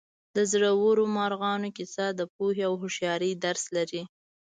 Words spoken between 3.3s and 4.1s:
درس لري.